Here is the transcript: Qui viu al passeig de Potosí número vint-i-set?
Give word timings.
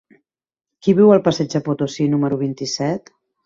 Qui 0.87 0.95
viu 1.01 1.11
al 1.17 1.21
passeig 1.29 1.53
de 1.59 1.63
Potosí 1.69 2.11
número 2.17 2.43
vint-i-set? 2.43 3.17